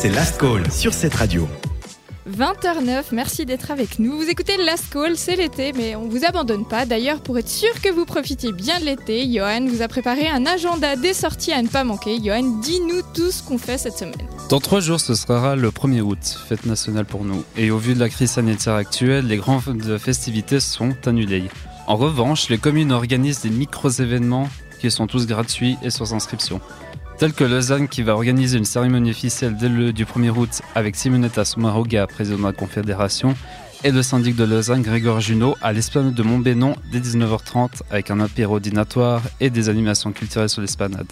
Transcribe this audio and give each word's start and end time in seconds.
c'est 0.00 0.10
Last 0.10 0.38
Call 0.38 0.70
sur 0.70 0.94
cette 0.94 1.14
radio. 1.14 1.48
20h09, 2.30 3.06
merci 3.10 3.44
d'être 3.44 3.72
avec 3.72 3.98
nous. 3.98 4.16
Vous 4.16 4.28
écoutez 4.28 4.56
Last 4.56 4.92
Call, 4.92 5.16
c'est 5.16 5.34
l'été, 5.34 5.72
mais 5.72 5.96
on 5.96 6.08
vous 6.08 6.24
abandonne 6.24 6.64
pas. 6.64 6.86
D'ailleurs, 6.86 7.20
pour 7.20 7.36
être 7.36 7.48
sûr 7.48 7.80
que 7.82 7.90
vous 7.90 8.04
profitiez 8.04 8.52
bien 8.52 8.78
de 8.78 8.84
l'été, 8.84 9.28
Johan 9.28 9.66
vous 9.66 9.82
a 9.82 9.88
préparé 9.88 10.28
un 10.28 10.46
agenda 10.46 10.94
des 10.94 11.14
sorties 11.14 11.50
à 11.50 11.60
ne 11.62 11.66
pas 11.66 11.82
manquer. 11.82 12.20
Johan, 12.22 12.60
dis-nous 12.62 13.02
tout 13.12 13.32
ce 13.32 13.42
qu'on 13.42 13.58
fait 13.58 13.76
cette 13.76 13.98
semaine. 13.98 14.14
Dans 14.50 14.60
trois 14.60 14.78
jours, 14.78 15.00
ce 15.00 15.16
sera 15.16 15.56
le 15.56 15.70
1er 15.70 16.02
août, 16.02 16.38
fête 16.48 16.64
nationale 16.64 17.04
pour 17.04 17.24
nous. 17.24 17.42
Et 17.56 17.72
au 17.72 17.78
vu 17.78 17.94
de 17.94 17.98
la 17.98 18.08
crise 18.08 18.30
sanitaire 18.30 18.74
actuelle, 18.74 19.26
les 19.26 19.38
grandes 19.38 19.98
festivités 19.98 20.60
sont 20.60 20.94
annulées. 21.06 21.48
En 21.88 21.96
revanche, 21.96 22.50
les 22.50 22.58
communes 22.58 22.92
organisent 22.92 23.40
des 23.40 23.50
micro-événements 23.50 24.48
qui 24.78 24.92
sont 24.92 25.08
tous 25.08 25.26
gratuits 25.26 25.76
et 25.82 25.90
sans 25.90 26.14
inscription 26.14 26.60
tels 27.18 27.32
que 27.32 27.42
Lausanne 27.42 27.88
qui 27.88 28.02
va 28.02 28.14
organiser 28.14 28.58
une 28.58 28.64
cérémonie 28.64 29.10
officielle 29.10 29.56
dès 29.56 29.68
le 29.68 29.92
du 29.92 30.04
1er 30.04 30.30
août 30.30 30.62
avec 30.76 30.94
Simonetta 30.94 31.44
Sommaruga, 31.44 32.06
président 32.06 32.38
de 32.38 32.44
la 32.44 32.52
Confédération, 32.52 33.34
et 33.82 33.90
le 33.90 34.02
syndic 34.02 34.36
de 34.36 34.44
Lausanne, 34.44 34.82
Grégoire 34.82 35.20
Junot, 35.20 35.56
à 35.60 35.72
l'esplanade 35.72 36.14
de 36.14 36.22
Montbénon 36.22 36.76
dès 36.92 37.00
19h30 37.00 37.82
avec 37.90 38.12
un 38.12 38.20
apéro 38.20 38.60
dinatoire 38.60 39.22
et 39.40 39.50
des 39.50 39.68
animations 39.68 40.12
culturelles 40.12 40.48
sur 40.48 40.60
l'esplanade. 40.60 41.08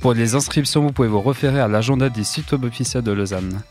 Pour 0.00 0.14
les 0.14 0.36
inscriptions, 0.36 0.80
vous 0.80 0.92
pouvez 0.92 1.08
vous 1.08 1.20
référer 1.20 1.60
à 1.60 1.66
l'agenda 1.66 2.08
des 2.08 2.24
sites 2.24 2.52
web 2.52 2.64
officiels 2.64 3.02
de 3.02 3.10
Lausanne. 3.10 3.62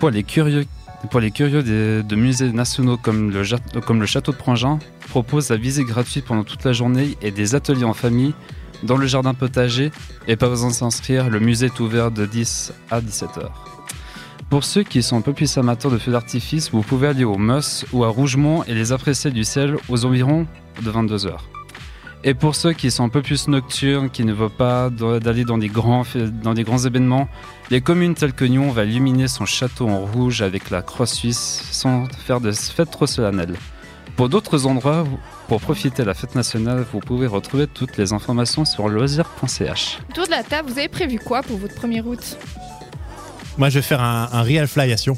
Pour 0.00 0.10
les 0.10 0.24
curieux, 0.24 0.66
pour 1.10 1.20
les 1.20 1.30
curieux 1.30 1.62
de, 1.62 2.16
musées 2.16 2.50
nationaux 2.50 2.96
comme 2.96 3.30
le, 3.30 3.80
comme 3.80 4.00
le 4.00 4.06
château 4.06 4.32
de 4.32 4.36
Prangin, 4.38 4.80
propose 5.08 5.50
la 5.50 5.56
visite 5.56 5.86
gratuite 5.86 6.24
pendant 6.24 6.44
toute 6.44 6.64
la 6.64 6.72
journée 6.72 7.16
et 7.22 7.30
des 7.30 7.54
ateliers 7.54 7.84
en 7.84 7.94
famille 7.94 8.34
dans 8.82 8.96
le 8.96 9.06
jardin 9.06 9.34
potager 9.34 9.90
et 10.28 10.36
pas 10.36 10.48
besoin 10.48 10.70
de 10.70 10.74
s'inscrire, 10.74 11.30
le 11.30 11.40
musée 11.40 11.66
est 11.66 11.80
ouvert 11.80 12.10
de 12.10 12.26
10 12.26 12.72
à 12.90 13.00
17h. 13.00 13.48
Pour 14.50 14.64
ceux 14.64 14.82
qui 14.82 15.02
sont 15.02 15.16
un 15.16 15.22
peu 15.22 15.32
plus 15.32 15.56
amateurs 15.56 15.90
de 15.90 15.98
feux 15.98 16.12
d'artifice, 16.12 16.70
vous 16.72 16.82
pouvez 16.82 17.08
aller 17.08 17.24
au 17.24 17.38
Moss 17.38 17.86
ou 17.92 18.04
à 18.04 18.08
Rougemont 18.08 18.64
et 18.64 18.74
les 18.74 18.92
apprécier 18.92 19.30
du 19.30 19.44
ciel 19.44 19.76
aux 19.88 20.04
environs 20.04 20.46
de 20.82 20.90
22h. 20.90 21.36
Et 22.24 22.34
pour 22.34 22.54
ceux 22.54 22.72
qui 22.72 22.90
sont 22.90 23.04
un 23.04 23.08
peu 23.08 23.22
plus 23.22 23.48
nocturnes, 23.48 24.10
qui 24.10 24.24
ne 24.24 24.32
veulent 24.32 24.50
pas 24.50 24.90
d'aller 24.90 25.44
dans 25.44 25.58
des 25.58 25.68
grands, 25.68 26.04
dans 26.42 26.54
des 26.54 26.86
événements, 26.86 27.28
les 27.70 27.80
communes 27.80 28.14
telles 28.14 28.32
que 28.32 28.44
Nyon 28.44 28.70
va 28.70 28.84
illuminer 28.84 29.26
son 29.26 29.44
château 29.44 29.88
en 29.88 30.00
rouge 30.00 30.42
avec 30.42 30.70
la 30.70 30.82
croix 30.82 31.06
suisse 31.06 31.66
sans 31.72 32.04
faire 32.26 32.40
de 32.40 32.52
fête 32.52 32.90
trop 32.90 33.06
solennelle. 33.06 33.54
Pour 34.16 34.28
d'autres 34.28 34.66
endroits, 34.66 35.04
pour 35.52 35.60
profiter 35.60 36.00
de 36.02 36.06
la 36.06 36.14
fête 36.14 36.34
nationale, 36.34 36.82
vous 36.94 37.00
pouvez 37.00 37.26
retrouver 37.26 37.66
toutes 37.66 37.98
les 37.98 38.14
informations 38.14 38.64
sur 38.64 38.88
loisir.ch. 38.88 39.98
Autour 40.08 40.24
de 40.24 40.30
la 40.30 40.42
table, 40.42 40.70
vous 40.70 40.78
avez 40.78 40.88
prévu 40.88 41.18
quoi 41.18 41.42
pour 41.42 41.58
votre 41.58 41.74
première 41.74 42.04
route? 42.04 42.38
Moi, 43.58 43.68
je 43.68 43.78
vais 43.78 43.82
faire 43.82 44.00
un, 44.00 44.42
real 44.42 44.66
fly 44.66 44.90
à 44.90 44.96
Sion. 44.96 45.14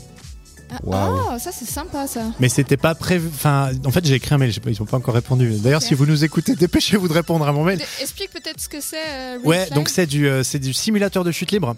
Ah, 0.72 0.78
Oh, 0.86 1.38
ça 1.38 1.52
c'est 1.52 1.66
sympa 1.66 2.08
ça. 2.08 2.22
Mais 2.40 2.48
c'était 2.48 2.76
pas 2.76 2.96
prévu. 2.96 3.28
Enfin, 3.32 3.70
en 3.84 3.92
fait, 3.92 4.04
j'ai 4.04 4.14
écrit 4.14 4.34
un 4.34 4.38
mail, 4.38 4.52
ils 4.66 4.82
ont 4.82 4.86
pas 4.86 4.96
encore 4.96 5.14
répondu. 5.14 5.52
D'ailleurs, 5.60 5.82
si 5.82 5.94
vous 5.94 6.04
nous 6.04 6.24
écoutez, 6.24 6.56
dépêchez-vous 6.56 7.06
de 7.06 7.12
répondre 7.12 7.46
à 7.46 7.52
mon 7.52 7.62
mail. 7.62 7.80
Explique 8.00 8.32
peut-être 8.32 8.60
ce 8.60 8.68
que 8.68 8.80
c'est. 8.80 8.96
Euh, 9.06 9.38
ouais, 9.44 9.70
donc 9.70 9.88
c'est 9.88 10.06
du, 10.06 10.26
euh, 10.26 10.42
c'est 10.42 10.58
du 10.58 10.72
simulateur 10.72 11.22
de 11.22 11.30
chute 11.30 11.52
libre. 11.52 11.76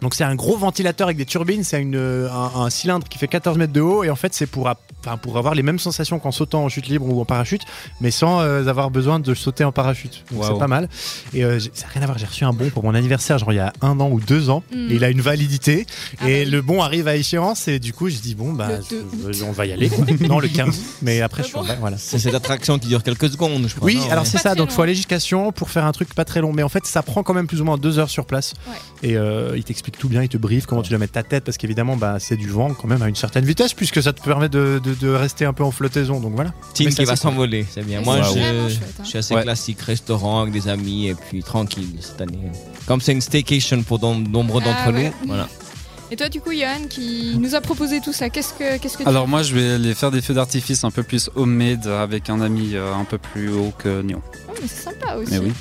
Donc 0.00 0.14
c'est 0.14 0.24
un 0.24 0.36
gros 0.36 0.56
ventilateur 0.56 1.08
avec 1.08 1.16
des 1.16 1.24
turbines, 1.24 1.64
c'est 1.64 1.82
un, 1.82 1.92
un, 1.94 2.70
cylindre 2.70 3.08
qui 3.08 3.18
fait 3.18 3.26
14 3.26 3.58
mètres 3.58 3.72
de 3.72 3.80
haut 3.80 4.04
et 4.04 4.10
en 4.10 4.16
fait 4.16 4.32
c'est 4.32 4.46
pour, 4.46 4.70
pour 5.22 5.38
avoir 5.38 5.56
les 5.56 5.64
mêmes 5.64 5.80
sensations 5.80 6.20
qu'en 6.20 6.30
sautant 6.30 6.64
en 6.64 6.68
chute 6.68 6.86
libre 6.86 7.06
ou 7.06 7.20
en 7.20 7.24
parachute, 7.24 7.62
mais 8.00 8.12
sans 8.12 8.40
euh, 8.40 8.66
avoir 8.68 8.90
besoin 8.90 9.18
de 9.18 9.34
sauter 9.34 9.64
en 9.64 9.72
parachute. 9.72 10.24
Donc 10.30 10.44
c'est 10.44 10.58
pas 10.58 10.68
mal. 10.68 10.88
Et 11.34 11.44
euh, 11.44 11.58
ça 11.58 11.86
n'a 11.86 11.92
rien 11.94 12.02
à 12.02 12.06
voir, 12.06 12.18
j'ai 12.18 12.26
reçu 12.26 12.44
un 12.44 12.52
bon 12.52 12.70
pour 12.70 12.84
mon 12.84 12.94
anniversaire, 12.94 13.38
genre 13.38 13.52
il 13.52 13.56
y 13.56 13.60
a 13.60 13.72
un 13.80 13.98
an 13.98 14.08
ou 14.10 14.20
deux 14.20 14.50
ans, 14.50 14.62
et 14.72 14.94
il 14.94 15.02
a 15.02 15.10
une 15.10 15.20
validité 15.20 15.84
ah 16.20 16.30
et 16.30 16.44
bah 16.44 16.50
le 16.50 16.62
bon 16.62 16.80
arrive 16.80 17.08
à 17.08 17.16
échéance 17.16 17.66
et 17.66 17.80
du 17.80 17.92
coup 17.92 18.08
je 18.08 18.18
dis 18.18 18.34
bon 18.36 18.52
bah 18.52 18.68
on 19.44 19.52
va 19.52 19.66
y 19.66 19.72
aller. 19.72 19.90
non 20.20 20.38
le 20.38 20.48
15, 20.48 20.80
mais 21.02 21.22
après 21.22 21.42
je 21.42 21.48
suis 21.48 21.58
voilà. 21.80 21.98
C'est 21.98 22.20
cette 22.20 22.34
attraction 22.34 22.78
qui 22.78 22.86
dure 22.86 23.02
quelques 23.02 23.30
secondes. 23.30 23.66
Je 23.66 23.74
crois, 23.74 23.86
oui, 23.86 23.98
alors 24.10 24.26
c'est 24.26 24.38
ça, 24.38 24.54
donc 24.54 24.68
il 24.70 24.74
faut 24.74 24.82
aller 24.82 24.94
jusqu'à 24.94 25.18
Sion 25.18 25.50
pour 25.50 25.70
faire 25.70 25.84
un 25.84 25.92
truc 25.92 26.14
pas 26.14 26.24
très 26.24 26.40
long, 26.40 26.52
mais 26.52 26.62
en 26.62 26.68
fait 26.68 26.86
ça 26.86 27.02
prend 27.02 27.24
quand 27.24 27.34
même 27.34 27.48
plus 27.48 27.60
ou 27.60 27.64
moins 27.64 27.78
deux 27.78 27.98
heures 27.98 28.10
sur 28.10 28.26
place 28.26 28.54
et 29.02 29.16
euh, 29.16 29.56
il 29.56 29.64
t'explique 29.64 29.87
tout 29.96 30.08
bien, 30.08 30.22
il 30.22 30.28
te 30.28 30.36
briefe 30.36 30.66
comment 30.66 30.82
tu 30.82 30.90
dois 30.90 30.98
mettre 30.98 31.12
ta 31.12 31.22
tête, 31.22 31.44
parce 31.44 31.56
qu'évidemment, 31.56 31.96
bah, 31.96 32.16
c'est 32.18 32.36
du 32.36 32.48
vent 32.48 32.74
quand 32.74 32.88
même 32.88 33.02
à 33.02 33.08
une 33.08 33.16
certaine 33.16 33.44
vitesse, 33.44 33.74
puisque 33.74 34.02
ça 34.02 34.12
te 34.12 34.22
permet 34.22 34.48
de, 34.48 34.80
de, 34.82 35.08
rester 35.08 35.44
un 35.44 35.52
peu 35.52 35.64
en 35.64 35.70
flottaison. 35.70 36.20
Donc 36.20 36.34
voilà. 36.34 36.52
Team 36.74 36.90
qui 36.90 37.04
va 37.04 37.16
s'envoler, 37.16 37.66
c'est 37.70 37.84
bien. 37.84 38.00
Moi, 38.00 38.22
je, 38.22 38.38
hein. 38.38 38.68
je, 39.02 39.08
suis 39.08 39.18
assez 39.18 39.34
classique, 39.34 39.80
restaurant 39.80 40.42
avec 40.42 40.52
des 40.52 40.68
amis, 40.68 41.08
et 41.08 41.14
puis 41.14 41.42
tranquille 41.42 41.96
cette 42.00 42.20
année. 42.20 42.38
Comme 42.86 43.00
c'est 43.00 43.12
une 43.12 43.20
staycation 43.20 43.82
pour 43.82 43.98
nombreux 44.00 44.62
d'entre 44.62 44.78
ah 44.86 44.92
nous, 44.92 45.12
voilà. 45.26 45.48
Et 46.10 46.16
toi, 46.16 46.30
du 46.30 46.40
coup, 46.40 46.52
Johan, 46.52 46.86
qui 46.88 47.36
nous 47.38 47.54
a 47.54 47.60
proposé 47.60 48.00
tout 48.00 48.14
ça, 48.14 48.30
qu'est-ce 48.30 48.54
que, 48.54 48.78
qu'est-ce 48.78 48.96
que 48.96 49.02
tu 49.02 49.08
Alors, 49.08 49.28
moi, 49.28 49.42
je 49.42 49.54
vais 49.54 49.72
aller 49.72 49.94
faire 49.94 50.10
des 50.10 50.22
feux 50.22 50.32
d'artifice 50.32 50.84
un 50.84 50.90
peu 50.90 51.02
plus 51.02 51.28
homemade 51.34 51.86
avec 51.86 52.30
un 52.30 52.40
ami 52.40 52.74
euh, 52.74 52.94
un 52.94 53.04
peu 53.04 53.18
plus 53.18 53.50
haut 53.50 53.72
que 53.76 54.00
Nyon. 54.00 54.22
Oh, 54.48 54.52
mais 54.60 54.68
c'est 54.68 54.84
sympa 54.84 55.16
aussi. 55.16 55.32
Mais 55.32 55.38
oui 55.38 55.52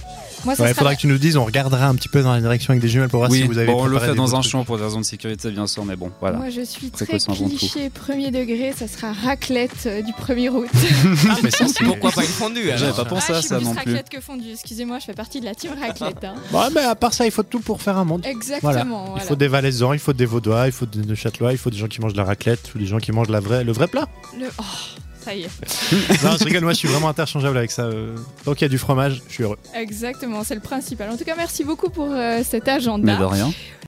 il 0.46 0.74
faudra 0.74 0.96
que 0.96 1.02
tu 1.02 1.08
nous 1.08 1.18
dises, 1.18 1.38
on 1.38 1.46
regardera 1.46 1.88
un 1.88 1.96
petit 1.96 2.10
peu 2.10 2.22
dans 2.22 2.34
la 2.34 2.42
direction 2.42 2.72
avec 2.72 2.82
des 2.82 2.90
jumelles 2.90 3.10
pour 3.10 3.20
voir 3.20 3.32
si 3.32 3.44
vous 3.44 3.58
avez 3.58 3.68
bon, 3.68 3.84
on 3.84 3.86
le 3.86 4.00
fait 4.00 4.16
dans 4.16 4.36
un 4.36 4.42
champ 4.42 4.64
pour 4.64 4.78
des 4.78 4.84
raisons 4.84 5.00
de 5.00 5.06
sécurité, 5.06 5.50
bien 5.52 5.68
sûr, 5.68 5.86
mais 5.86 5.96
bon, 5.96 6.12
voilà. 6.20 6.38
Moi, 6.38 6.50
je 6.50 6.62
suis 6.62 6.92
très 6.92 7.18
cliché 7.18 7.90
premier 7.90 8.32
degré, 8.32 8.74
ça 8.78 8.88
sera 8.88 9.12
raclette 9.12 9.86
euh, 9.86 10.02
du 10.02 10.12
1er 10.12 10.50
août. 10.50 10.68
ah, 11.30 11.36
mais 11.44 11.52
ça, 11.52 11.66
pourquoi 11.84 12.12
pas 12.12 12.24
une 12.24 12.28
fondue 12.28 12.72
J'avais 12.76 12.94
pas 12.94 13.06
pensé 13.06 13.34
ah, 13.34 13.38
à 13.38 13.42
ça 13.42 13.60
non 13.60 13.72
plus. 13.72 13.92
raclette 13.92 14.10
que 14.10 14.22
fondue, 14.22 14.52
excusez-moi, 14.52 15.00
je 15.00 15.06
fais 15.06 15.14
partie 15.14 15.40
de 15.40 15.46
la 15.46 15.56
team 15.56 15.72
raclette. 15.80 16.24
Hein. 16.24 16.36
Ouais, 16.52 16.68
mais 16.74 16.82
à 16.82 16.96
part 16.96 17.14
ça, 17.14 17.26
il 17.26 17.32
faut 17.32 17.44
tout 17.44 17.60
pour 17.60 17.82
faire 17.82 17.98
un 17.98 18.06
monde. 18.06 18.26
Exactement. 18.26 19.16
Il 19.16 19.22
faut 19.22 19.36
des 19.36 19.48
valaisans, 19.48 19.94
il 19.94 20.00
faut 20.00 20.14
des 20.14 20.26
vaudois, 20.26 20.68
il 20.68 20.72
faut 20.72 20.86
des 20.86 21.16
châtelois, 21.16 21.52
il 21.52 21.58
faut 21.58 21.70
des 21.70 21.78
gens 21.78 21.88
qui 21.88 22.02
mangent 22.02 22.14
de 22.14 22.18
la 22.18 22.26
raclette 22.26 22.72
ou 22.76 22.80
des 22.80 22.86
gens 22.86 23.00
qui 23.00 23.12
mangent 23.12 23.30
la 23.30 23.40
vraie, 23.40 23.64
le 23.64 23.72
vrai 23.72 23.88
plat. 23.88 24.08
Le... 24.38 24.48
Oh 24.60 24.64
ça 25.28 25.36
y 25.36 25.44
est. 25.44 26.24
non, 26.24 26.38
je 26.40 26.46
rigole, 26.46 26.64
moi 26.64 26.74
je 26.74 26.78
suis 26.78 26.88
vraiment 26.88 27.10
interchangeable 27.10 27.58
avec 27.58 27.72
ça. 27.72 27.84
Euh. 27.84 28.16
Tant 28.46 28.54
qu'il 28.54 28.62
y 28.64 28.66
a 28.66 28.70
du 28.70 28.78
fromage, 28.78 29.22
je 29.28 29.34
suis 29.34 29.44
heureux. 29.44 29.58
Exactement, 29.76 30.44
c'est 30.44 30.56
le 30.56 30.62
principal. 30.62 31.10
En 31.10 31.18
tout 31.18 31.26
cas, 31.26 31.36
merci 31.36 31.64
beaucoup 31.64 31.90
pour 31.90 32.10
euh, 32.10 32.42
cet 32.44 32.68
agenda. 32.68 33.14
Mais 33.14 33.20
de 33.20 33.26
rien. 33.26 33.52